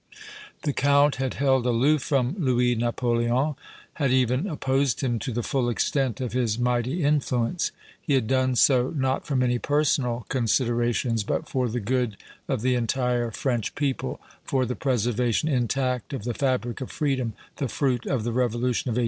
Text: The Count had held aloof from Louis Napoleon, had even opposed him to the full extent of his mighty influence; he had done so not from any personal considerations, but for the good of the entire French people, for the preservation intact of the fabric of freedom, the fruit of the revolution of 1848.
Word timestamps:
The 0.63 0.73
Count 0.73 1.17
had 1.17 1.35
held 1.35 1.67
aloof 1.67 2.01
from 2.01 2.35
Louis 2.39 2.73
Napoleon, 2.73 3.53
had 3.93 4.09
even 4.09 4.47
opposed 4.47 5.01
him 5.01 5.19
to 5.19 5.31
the 5.31 5.43
full 5.43 5.69
extent 5.69 6.19
of 6.19 6.33
his 6.33 6.57
mighty 6.57 7.03
influence; 7.03 7.71
he 8.01 8.15
had 8.15 8.25
done 8.25 8.55
so 8.55 8.89
not 8.97 9.27
from 9.27 9.43
any 9.43 9.59
personal 9.59 10.25
considerations, 10.27 11.23
but 11.23 11.47
for 11.47 11.69
the 11.69 11.79
good 11.79 12.17
of 12.47 12.63
the 12.63 12.73
entire 12.73 13.29
French 13.29 13.75
people, 13.75 14.19
for 14.43 14.65
the 14.65 14.75
preservation 14.75 15.47
intact 15.47 16.13
of 16.13 16.23
the 16.23 16.33
fabric 16.33 16.81
of 16.81 16.89
freedom, 16.89 17.33
the 17.57 17.67
fruit 17.67 18.07
of 18.07 18.23
the 18.23 18.31
revolution 18.31 18.89
of 18.89 18.93
1848. 18.95 18.99